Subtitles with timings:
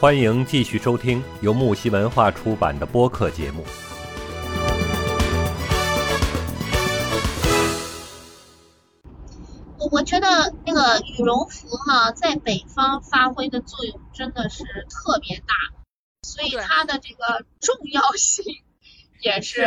[0.00, 3.62] 欢迎继续收听由木西文化出版的播客节目。
[9.76, 15.54] 我我觉得那个羽绒服哈，在北方发挥的作用真的是特别大，
[16.22, 18.42] 所以它的这个重要性
[19.20, 19.66] 也是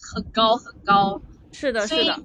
[0.00, 1.22] 很高很高。
[1.52, 2.20] 是的，是的。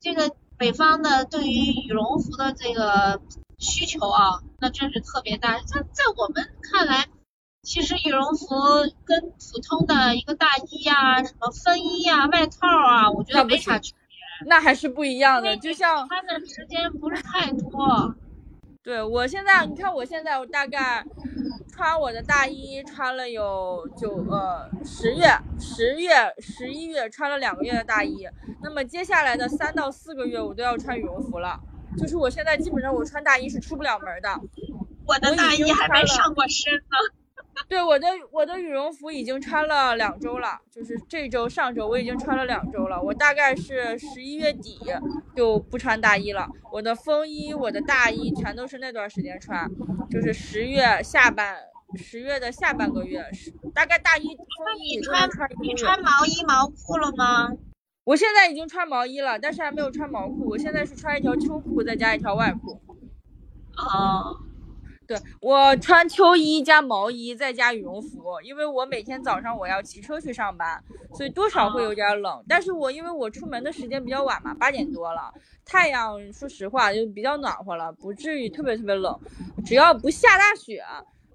[0.00, 3.20] 这个北方的对于羽绒服的这个
[3.58, 5.58] 需求啊，那真是特别大。
[5.58, 7.06] 在在我们看来，
[7.62, 8.46] 其实羽绒服
[9.04, 14.48] 跟普通的一个大衣呀、什么风衣啊、外套啊，我觉得没啥区别。
[14.48, 18.14] 那还是不一样的，就像穿的时间不是太多。
[18.84, 21.04] 对我现在，你看我现在，我大概
[21.68, 28.26] 穿我的大衣穿了有九呃十月、十月、十一月穿了两个月的大衣，
[28.62, 31.60] 那么接下来的三到四个月我都要穿羽绒服了。
[31.98, 34.40] 就是我现在基本上我穿大衣是出不了门的。
[35.06, 36.96] 我的大衣还没上过身呢。
[37.68, 43.02] 对我的我的羽绒服已经穿了两周了，就是这周上周我已经穿了两周了。
[43.02, 44.78] 我大概是十一月底
[45.34, 46.48] 就不穿大衣了。
[46.70, 49.68] 我的风衣、我的大衣全都是那段时间穿，
[50.08, 51.56] 就是十月下半
[51.96, 53.24] 十月的下半个月，
[53.74, 55.28] 大概大衣风衣你穿
[55.60, 57.50] 你穿毛衣毛裤了吗？
[58.08, 60.48] 我现在已经穿毛衣了，但是还没有穿毛裤。
[60.48, 62.80] 我现在是穿一条秋裤再加一条外裤。
[63.76, 64.34] 哦。
[65.06, 70.82] 对我穿秋衣加毛衣再加羽绒服，因为我每天早上我要骑车去上班，
[71.14, 72.44] 所以多少会有点冷。
[72.46, 75.32] 但是我因为我出门的时间比较晚嘛，八点多了，
[75.64, 79.18] 太阳说实话就比较暖和了，不至于特别特别冷。
[79.64, 80.82] 只要不下大雪，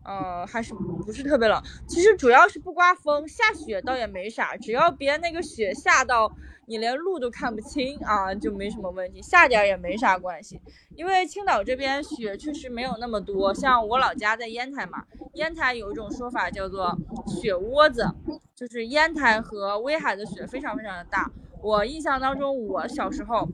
[0.03, 1.61] 呃，还是不是特别冷。
[1.87, 6.31] 其实主要是不刮风，下雪倒也没啥，只要别那个雪下到。
[6.65, 10.61] 你连路都看不清啊，就没什么问题，下点也没啥关系。
[10.95, 18.09] 因为青岛这边雪确实没有那么多，像我老家在烟台嘛，烟台有一种说法叫做雪窝子，
[18.55, 21.29] 就是烟台和威海的雪非常非常的大。
[21.61, 23.45] 我印象当中，我小时候，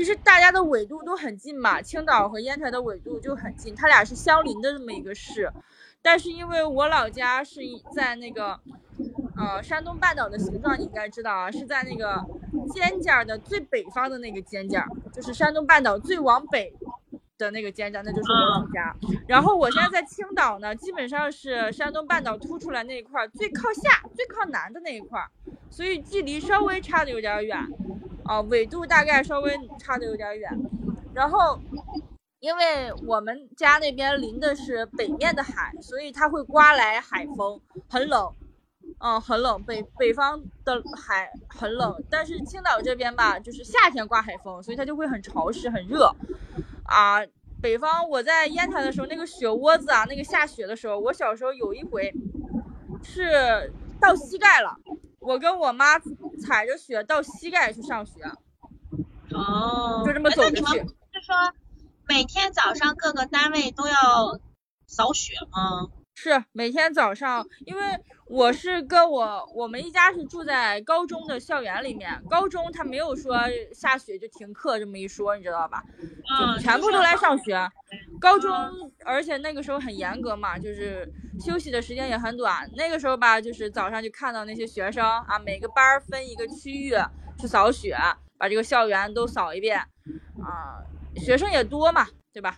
[0.00, 5.52] 其实大家的纬度都很近嘛，青岛和烟台的纬度就很近，它俩是相邻的这么一个市。
[6.00, 7.60] 但是因为我老家是
[7.94, 8.58] 在那个。
[9.36, 12.22] 呃，山东半岛的形状你应该知道啊，是在那个
[12.72, 16.72] 尖尖的最北方的那个尖尖，就是山东半岛最往北
[17.36, 18.94] 的那个尖尖，那就是我老家。
[19.26, 25.18] 然后我现在在青岛呢，基本上是山东半岛凸出来那一块最靠下、最靠南的那一块，
[25.70, 27.66] 所以距离稍微差的有点远，
[28.30, 30.48] 啊，纬度大概稍微差的有点远。
[31.12, 31.58] 然后，
[32.38, 38.32] 因为我们家那边临的是北面的海，所以它会刮来海风，很冷。
[39.00, 46.14] 嗯，很冷，北北方的海很冷，但是青岛这边吧，就是夏天刮海风，所以它就会很潮湿、很热。
[46.84, 47.18] 啊，
[47.60, 52.14] 北方我在烟台的时候，那个雪窝子啊，那个下雪的时候，我小时候有一回
[53.02, 54.76] 是到膝盖了，
[55.18, 55.98] 我跟我妈
[56.40, 58.22] 踩着雪到膝盖去上学。
[59.32, 60.78] 哦，就这么走着去。
[61.12, 61.36] 是说
[62.08, 64.40] 每天早上各个单位都要
[64.86, 65.88] 扫雪吗？
[66.14, 67.82] 是每天早上，因为
[68.26, 73.38] 我是跟我我们一家是住在高中的校园里面，高中他没有说
[73.72, 75.82] 下雪就停课这么一说，你知道吧？
[76.38, 77.70] 就全部都来上学。
[78.20, 81.10] 高中，而且那个时候很严格嘛，就是
[81.44, 82.68] 休息的时间也很短。
[82.76, 86.94] 那个时候吧，就是早上就看到那些学生啊，每个班分一个区域
[87.38, 87.96] 去扫雪，
[88.38, 89.78] 把这个校园都扫一遍
[90.42, 90.80] 啊，
[91.16, 92.56] 学生也多嘛，对吧？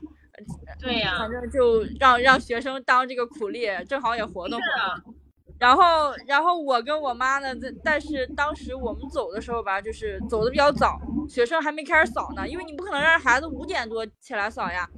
[0.80, 5.14] 对呀，反正就让让学生当这个苦力，正好也活动活动。
[5.58, 14.88] 然后，然后我跟我妈呢，在但是当时我们走的时候吧，就是走的比较早，学生还没开始扫呢，因为你不可能让孩子五点多起来扫呀，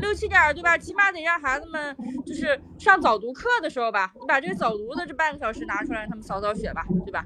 [0.00, 0.76] 六七点对吧？
[0.76, 1.96] 起码得让孩子们
[2.26, 7.24] 就是上早读课的时候吧，你把这个早读的这半个小时拿出来，让他们扫扫雪吧，对吧？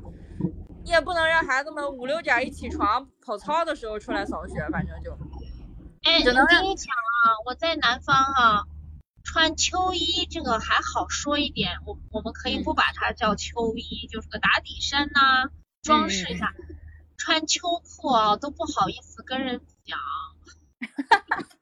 [0.85, 5.17] 你也不能让孩子们五六点一起床跑操的时候出来扫雪，反正就。
[6.03, 8.65] 哎，只能跟你讲啊，我在南方啊，
[9.23, 15.51] 穿秋衣这个还好说一点，我我们可以不把它叫秋衣，就是个打底衫呐，
[15.83, 16.53] 装饰一下。
[17.17, 19.99] 穿秋裤啊，都不好意思跟人讲。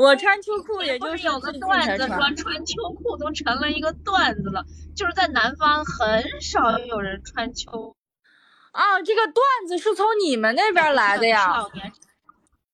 [0.00, 4.64] 我穿秋裤也就是有个段子说穿秋裤都成了一个段子了，
[4.96, 7.94] 就是在南方很少有人穿秋。
[8.72, 11.66] 啊，这个段子是从你们那边来的呀？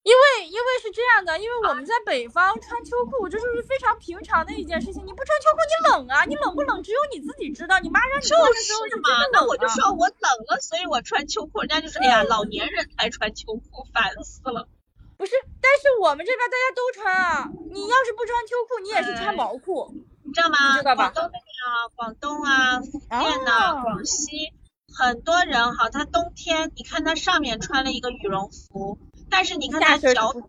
[0.03, 5.05] 因为因为是这样的，因为我们在北方穿秋裤，这就是非常平常的一件事情。
[5.05, 6.23] 你不穿秋裤，你冷啊！
[6.23, 7.77] 你冷不冷，只有你自己知道。
[7.79, 9.09] 你妈让你穿的时候，是嘛？
[9.33, 11.59] 那我就说我冷了，所以我穿秋裤。
[11.59, 14.69] 人家就说，哎呀，老年人才穿秋裤，烦死了。
[15.17, 15.31] 不是，
[15.61, 19.91] 但是我们这边大家都穿啊，你要是不穿秋裤，你也是穿毛裤，
[20.23, 20.77] 你知道吗？
[20.77, 24.53] 知道吧广东那边啊，广东啊、福建呐、哦广西，
[24.95, 28.99] 很多人哈，他冬天你看他上面穿了一个羽绒服，
[29.29, 30.45] 但是你看他脚底下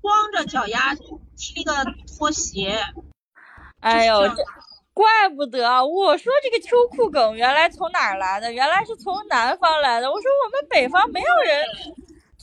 [0.00, 2.80] 光着脚丫踢了个拖鞋，
[3.80, 4.34] 哎呦，这
[4.94, 8.52] 怪不得我说这个秋裤梗原来从哪儿来的？
[8.52, 10.10] 原来是从南方来的。
[10.10, 11.64] 我说我们北方没有人，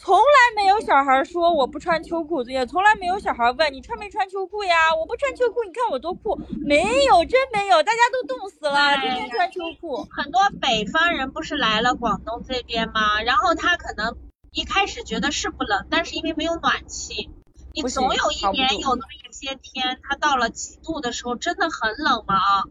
[0.02, 4.96] 从来没有小孩说我不穿秋裤，也从来没有小孩问你穿没穿秋裤呀？
[4.96, 6.40] 我不穿秋裤，你看我多酷。
[6.66, 10.08] 没有，真没有，大家都冻死了，天天穿秋裤。
[10.10, 13.22] 很多北方人不是来了广东这边吗？
[13.24, 14.16] 然后他可能
[14.54, 17.30] 一开始觉得是不冷，但是因为没有暖气，
[17.74, 22.64] 你总有一年有那么一些天，他到了几度的时候真的很冷嘛啊，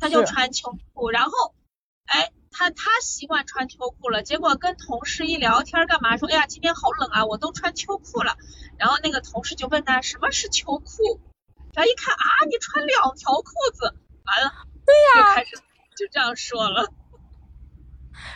[0.00, 1.30] 他就穿秋裤，然后
[2.06, 2.30] 哎。
[2.50, 8.36] 他他习惯穿秋裤了，结果跟同事一聊天干嘛说，哎呀今天好冷啊，我都穿秋裤了。
[8.76, 11.20] 然后那个同事就问他什么是秋裤，
[11.74, 13.94] 然后一看啊你穿两条裤子，
[14.24, 14.52] 完了，
[14.84, 15.56] 对呀、就开始
[15.96, 16.92] 就这样说了。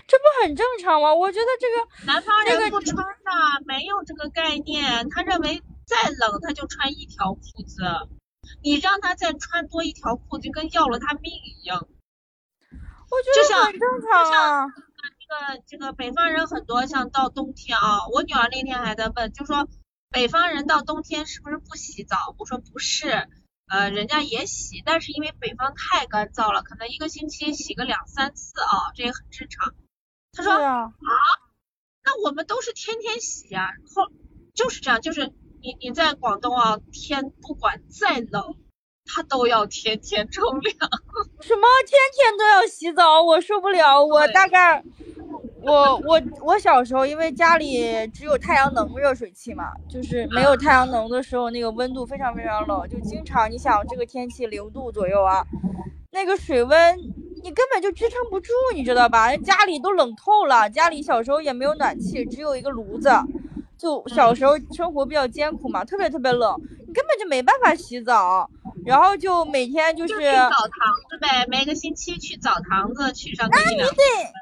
[0.06, 1.12] 这不很正常吗？
[1.14, 3.30] 我觉得这个南方人不穿的，
[3.66, 5.08] 没有这个概念。
[5.10, 7.82] 他认为再冷他就穿一条裤子，
[8.62, 11.86] 你让他再穿多一条裤子，就跟要了他命一样。
[13.14, 14.66] 我觉就像得很正常啊。
[15.18, 19.68] 这个这个北方人很多，像到冬天啊，我女儿那天还在问，就说
[20.10, 22.34] 北方人到冬天是不是不洗澡？
[22.38, 23.28] 我说不是，
[23.68, 29.74] 呃，人家也洗，但是因为北方太干燥了，可能一个星期洗个两三次啊，这也很正常。
[30.32, 30.90] 他说对啊，
[32.04, 34.10] 那我们都是天天洗呀、后
[34.54, 35.32] 就是这样，就是
[35.62, 38.56] 你你在广东啊，天不管再冷，
[39.04, 40.74] 他都要天天冲凉。
[41.40, 44.04] 什么天天都要洗澡，我受不了。
[44.04, 44.82] 我大概，
[45.62, 55.44] 我我我小时候因为家里只有太阳能热水器嘛，就是没有太阳能的时候，那个温度非常非常冷，就经常你想这个天气零度左右啊，
[56.10, 56.98] 那个水温
[57.42, 59.36] 你根本就支撑不住，你知道吧？
[59.36, 63.10] 家里都冷透了，家里小时候也没有暖气，只有一个炉子。
[63.76, 68.48] 就小时候生活比较艰苦嘛，特别特别冷，你根本就没办法洗澡，
[68.86, 73.94] 然后就每天就就是去澡堂子呗，每个星期去澡堂子去上个一两次。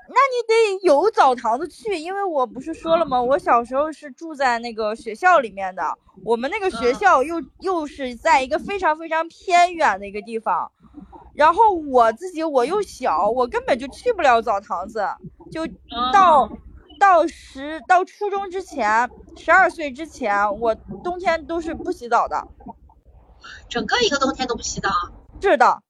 [0.08, 3.20] 那你得有澡堂子去，因为我不是说了吗？
[3.20, 5.82] 我小时候是住在那个学校里面的，
[6.24, 10.70] 我们那个学校又、又是在一个非常非常偏远的一个地方，
[11.34, 15.06] 然后我自己我又小，我根本就去不了澡堂子，
[15.50, 15.66] 就
[16.12, 16.46] 到、
[17.02, 20.72] 到十到初中之前，十二岁之前，我
[21.02, 22.46] 冬天都是不洗澡的。
[23.68, 24.88] 整个一个冬天都不洗澡。
[25.40, 25.82] 是的，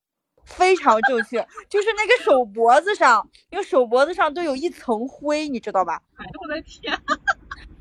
[0.46, 6.00] 非常正确，就是那个手脖子上，因为手脖子上都有一层灰，你知道吧？
[6.16, 6.98] 哎呦我的天！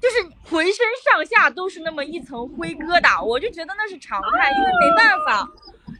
[0.01, 0.18] 就是
[0.50, 5.48] 浑身上下都是那么一层灰疙瘩，我就觉得那是常态，因为没办法，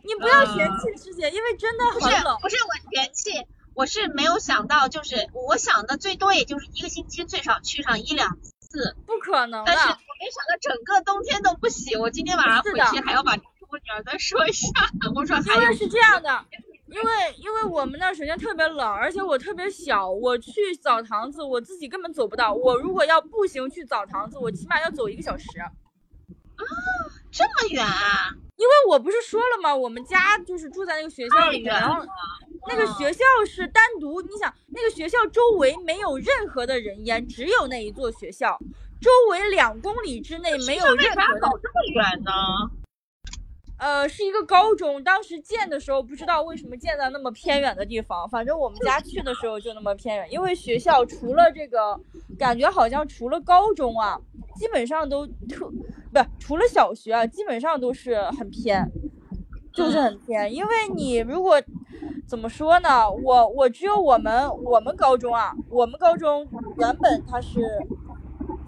[0.04, 2.38] 你不要嫌弃师姐，因为真的不是很冷。
[2.42, 3.32] 不是我嫌弃，
[3.74, 11.96] 我是没有想到，就是我想的最多也就是一个星期最少去上一两次，不可能但是我，没想到整个冬天都不洗。
[11.96, 14.68] 我今天晚上回去还要把我女儿再说一下。
[15.16, 16.46] 我说因为是这样的，
[16.88, 25.46] 因为因为我们那儿首先特别冷，而且我特别小，我去澡堂子我自己根本走不到，我如果要步行去澡堂子，我起码要走一个小时。
[25.60, 25.72] 啊
[27.32, 28.36] 这么远啊？
[28.58, 29.74] 因为我不是说了吗？
[29.74, 32.06] 我们家就是住在那个学校里面，然后
[32.68, 38.58] 那个学校是单独，你想那个学校周围没有任何的人烟，只有那一座学校，
[39.00, 42.32] 周围两公里之内没有任何的走这么远呢？
[43.78, 52.00] 呃，是一个高中，当时建的时候不知道为什么建在那么偏远的地方，反正我们家去的时候就那么偏远，因为学校除了这个，
[52.38, 54.22] 感觉好像除了高中啊，
[54.56, 58.88] 基本上都特不是除了小学啊，基本上都是很偏，
[59.74, 61.60] 就是很偏，因为你如果
[62.32, 66.48] 怎么说呢，我我只有我们我们高中啊，我们高中
[66.78, 67.60] 原本它是。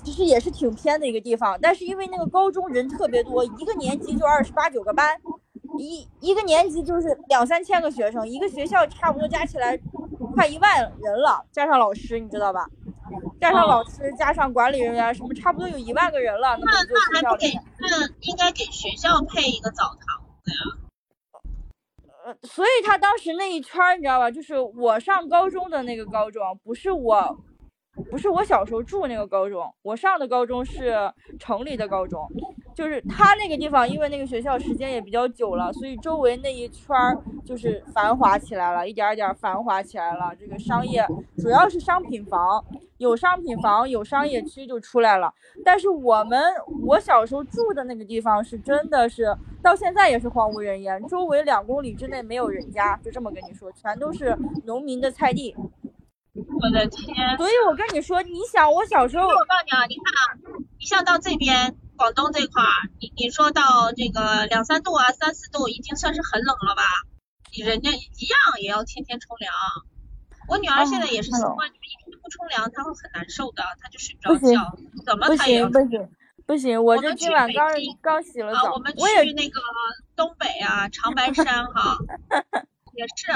[0.03, 5.17] 其实也是挺偏的一个地方，但是因为那个高中人特别多，一个年级就二十八九个班，
[5.79, 9.79] 一一个年级就是两三千个学生，一个学校差不多加起来
[10.35, 12.67] 快一万人了，加上老师，你知道吧？
[13.39, 16.57] 加上老师，加上管理人员，什么差不多有一万个人了。
[16.59, 16.71] 那么
[17.13, 17.47] 那还不给？
[17.79, 20.82] 那应该给学校配一个澡堂子呀？
[22.43, 24.29] 所以他当时那一圈儿，你知道吧？
[24.29, 27.37] 就是我上高中的那个高中，不是我，
[28.11, 30.95] 不是我小时候住那个高中，我上的高中是
[31.39, 32.27] 城里的高中。
[32.73, 40.33] 就是他那个地方，因为那个学校时间也比较久了，所以周围那一圈儿就是繁华起来了，一点儿一点儿繁华起来了。
[40.39, 41.05] 这个商业
[41.37, 42.63] 主要是商品房，
[42.97, 45.33] 有商品房，有商业区就出来了。
[45.63, 46.41] 但是我们
[46.85, 55.55] 我小时候住的那个地方是真的是到现在也是荒无人烟，周围两公里之内没有人家，就这么跟你说，全都是农民的菜地。
[56.35, 57.37] 我的天！
[57.37, 66.83] 所以我跟你说，你想我小时候，我告诉你啊，你看啊，你像到这边广东这块儿，你你说到这个两三度啊、三四度，已经算是很冷了吧？
[67.63, 69.53] 人家一样也要天天冲凉。
[70.49, 76.09] 我女儿现在也是习惯，你们一天不冲凉，她会很难受的，她就睡不着觉，怎么不她也要行不行
[76.45, 79.61] 不行，我这我们去今晚刚刚洗了啊，我们，去那个
[80.17, 81.99] 东北啊，长白山哈，
[82.99, 83.31] 也是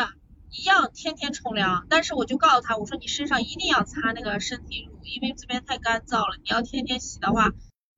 [0.51, 1.87] 一样天天冲凉。
[1.89, 7.51] 但是我就告诉她，我说你身上一定要擦那个身体乳，因为这边太干燥了，你要天天洗的话，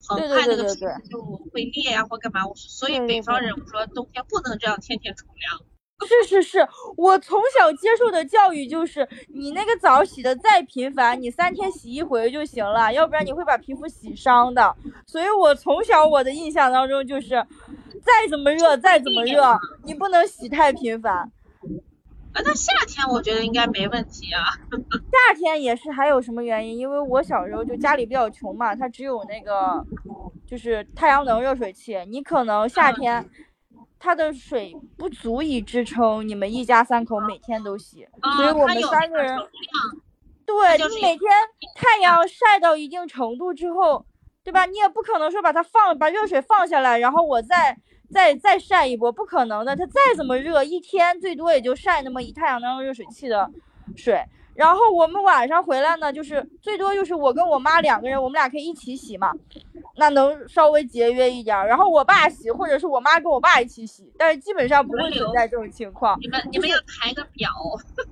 [0.07, 0.79] 很对快那个皮
[1.09, 2.41] 就会裂呀、或干嘛。
[2.55, 5.61] 所以北方人我说冬天不能这样天天冲凉。
[6.07, 6.65] 是是是，
[6.95, 14.73] 我从小接受的教育就是，你那个澡洗的再频繁，你三天洗一回就行了，要不然你会把皮肤洗伤的。
[15.05, 17.45] 所以我从小我的印象当中就是，
[18.01, 21.29] 再怎么热再怎么热，你不能洗太频繁。
[22.33, 24.43] 啊，那夏天我觉得应该没问题啊。
[25.11, 26.77] 夏天也是，还有什么原因？
[26.77, 29.83] 因为我小时候就家里比较穷嘛，它只有那个
[30.45, 33.27] 就是太阳能热水器，你可能夏天
[33.97, 39.37] 它的水不足以支撑你们一家三口每天都洗，所以啊，我们三个人
[40.45, 41.31] 对就是你每天
[41.75, 44.05] 太阳晒到一定程度之后，
[44.43, 44.65] 对吧？
[44.65, 47.77] 你也不可能说把它放把热水放下来，然后我再
[48.11, 49.75] 再再晒一波，不可能的。
[49.75, 53.49] 它再怎么热，一天最多也就晒那么一太阳能热水器的
[53.95, 54.23] 水。
[54.55, 59.31] 然后我们晚上回来呢，就是最多就是我跟我妈两个人，我们俩可以一起洗嘛，
[59.95, 61.65] 那能稍微节约一点儿。
[61.65, 66.19] 然后我爸洗，或者是我妈跟我爸一起洗，但是基本上不会存在这种情况。
[66.19, 67.49] 你们你们要排个表，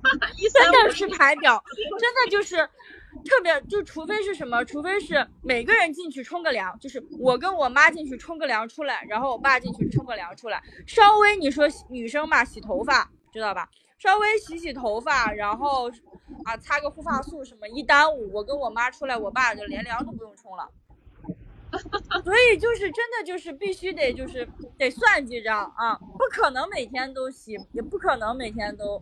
[0.54, 1.62] 真的是排表，
[2.00, 2.66] 真的就是
[3.24, 13.68] 特别，就除非是什么，除非是每个人进去冲个凉，就是我跟我妈进去冲个凉出来，然后我爸进去冲个凉出来，稍微你说女生嘛，洗头发知道吧？
[13.98, 15.90] 稍微洗洗头发，然后
[16.44, 20.68] 啊擦个护发素什么，一耽误，我跟我妈出来，我爸就连凉都不用冲了。
[22.24, 24.48] 所以就是真的就是必须得就是
[24.78, 28.96] 得算计着啊，不可能每天都洗，也不可能每天都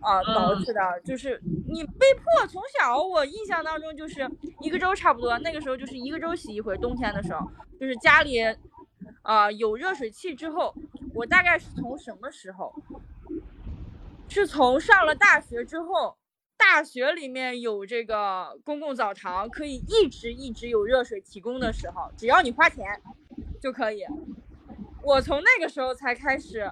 [0.00, 1.40] 啊捯饬的，就是
[1.70, 4.28] 你被迫从小我印象当中就是
[4.60, 7.48] 一个周差不多，那个时候就是一个周洗一回，冬天的时候
[7.78, 8.38] 就是家里
[9.22, 10.74] 啊有热水器之后，
[11.14, 12.74] 我大概是从什么时候？
[14.28, 16.16] 是从上了大学之后，
[16.56, 22.84] 大学里面有这个公共澡堂，可以一直一直有热水提供的时候，只要你花钱
[23.60, 24.04] 就可以。
[25.02, 26.70] 我从那个时候才开始，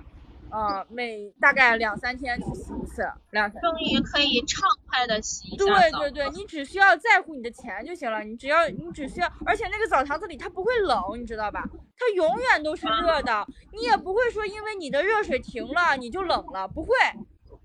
[0.51, 3.61] 呃，每大概两三天去洗一次，两三。
[3.61, 11.65] 终于可以畅快的洗一下对对对，你只需要在乎你的钱就行了，你只要你只需要，而且那个澡堂子里它不会冷，你知道吧？
[11.97, 16.95] 它永远都是热的，你也不会说因为你的热水停了你就冷了，不会，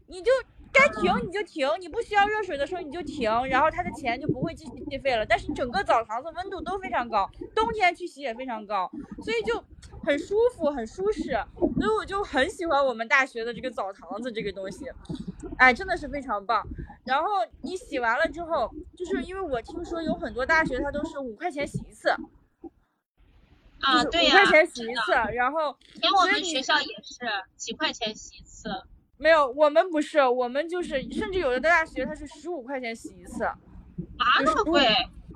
[0.08, 0.32] 你就
[0.74, 5.24] 该停你就停，你不需要热水的时候你就停，然后它的钱就不会继续计费了。
[5.26, 8.90] 但是整个澡堂子温度都非常高，冬天去洗也非常高，
[9.24, 9.64] 所以就
[10.04, 11.32] 很舒服很舒适，
[11.78, 14.86] 所以我就很喜欢我们大学的这个澡堂子这个东西，
[15.58, 16.66] 哎，真的是非常棒。
[17.06, 17.28] 然后
[17.62, 22.10] 你洗完了之后，就是因为我听说有很多大学它都是五块钱洗一次，
[23.80, 28.70] 啊，对呀、五块钱洗一次，然后连我们学校也是几块钱洗一次。
[29.24, 33.56] 没有，我们不是，我们就是，甚至有的大学它是十五块钱洗一次，啊，
[34.44, 34.86] 那么贵？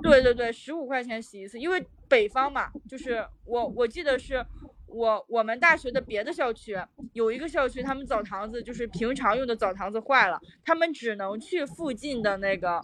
[0.03, 4.45] 对对对，十五块钱洗一次，因为北方嘛，就是我我记得是
[4.87, 6.77] 我我们大学的别的校区
[7.13, 12.83] 有一个校区，他们澡堂子就是平常用的澡堂子坏了，他们只能去附近的那个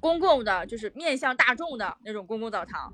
[0.00, 2.92] 公共的，就是面向大众的那种公共澡堂。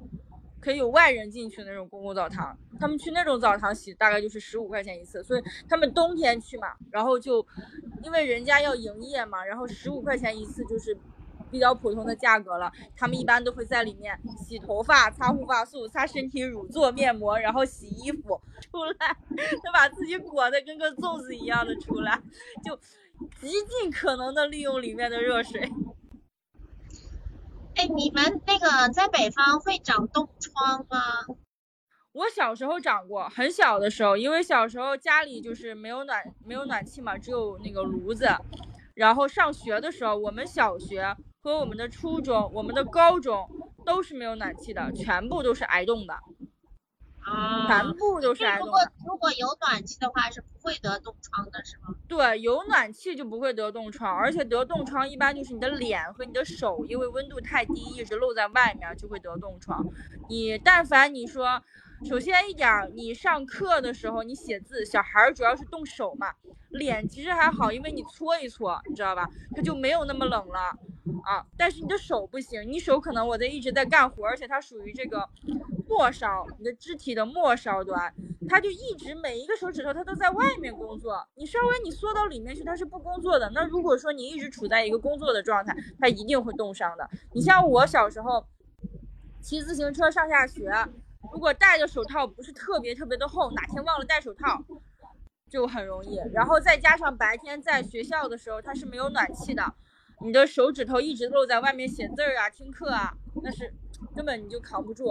[0.61, 7.45] 可以有外人进去的那种公共澡堂，他们去那种澡堂洗大概就是十五块钱一次，所以他们冬天去嘛，然后就
[8.03, 10.97] 因为人家要营业嘛，然后十五块钱一次就是
[11.51, 12.71] 比较普通的价格了。
[12.95, 22.21] 他们一般都会在里面洗头发、擦护发素、擦身体乳、做面膜，然后洗衣服出来，就把自己裹得跟个粽子一样的出来，
[22.63, 22.77] 就
[23.41, 25.71] 极尽可能的利用里面的热水。
[27.77, 31.01] 哎，你们那个在北方会长冻疮吗？
[32.13, 38.29] 我小时候长过，很小的时候，因为小时候家里就是没有暖没有暖气嘛，只有那个炉子。
[38.95, 43.49] 然后上学的时候，我们小学和我们的初中、我们的高中
[43.87, 46.15] 都是没有暖气的，全部都是挨冻的。
[47.23, 48.79] 啊，全部都是挨如果。
[49.07, 51.95] 如果有暖气的话，是不会得冻疮的，是吗？
[52.09, 59.85] 对，有暖气就不会得冻疮，而且得冻疮一般就是你的脸和你的手，因为温度太低，一直露在外面就会得冻疮。
[60.29, 61.63] 你但凡你说，
[62.09, 66.33] 首先一点儿，你上课的时候你写字，小孩儿主要是动手嘛，
[66.71, 70.61] 脸其实还好，因为你搓一搓，你知道吧，它就没有那么冷了
[71.25, 71.45] 啊。
[71.57, 75.29] 但是你的手不行，你手可能我在一直在干活，而且它属于这个
[75.91, 78.15] 末梢，你的肢体的末梢端，
[78.49, 83.51] 它就一直每一个手指头它都在外面工作，你稍微你缩到里面去，它是不工作的。
[83.53, 87.11] 那如果说你一直处在一个工作的状态，它一定会冻伤的。
[87.33, 88.47] 你像我小时候
[89.43, 90.73] 骑自行车上下学，
[91.33, 94.63] 如果戴着手套不是特别特别的厚，哪天忘了戴手套，
[95.51, 96.21] 就很容易。
[96.33, 99.75] 然后再加上白天在学校的时候，它是没有暖气的，
[100.25, 103.75] 你的手指头一直露在外面写字儿啊、听课啊，那是
[104.15, 105.11] 根本你就扛不住。